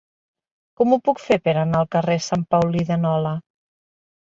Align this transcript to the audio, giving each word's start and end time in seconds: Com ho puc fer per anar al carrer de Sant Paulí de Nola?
Com 0.79 0.95
ho 0.95 0.99
puc 1.07 1.21
fer 1.25 1.37
per 1.49 1.55
anar 1.65 1.83
al 1.85 1.91
carrer 1.97 2.17
de 2.23 2.25
Sant 2.31 2.47
Paulí 2.57 2.85
de 2.91 3.01
Nola? 3.07 3.37